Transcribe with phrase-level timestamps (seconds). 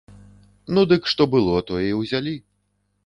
[0.77, 2.35] Ну, дык што было, тое і ўзялі.